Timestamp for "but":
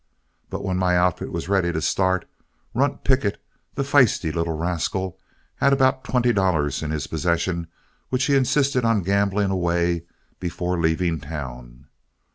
0.49-0.63